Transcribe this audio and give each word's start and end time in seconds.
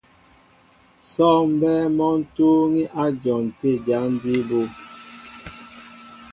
Sɔ́ɔŋ 1.11 1.43
mbɛ́ɛ́ 1.55 1.91
mɔ́ 1.97 2.11
ń 2.17 2.21
túúŋí 2.35 2.83
á 3.01 3.03
dyɔn 3.21 3.43
tə̂ 3.59 3.71
jǎn 3.85 4.07
jí 4.21 4.33
bú. 4.47 4.59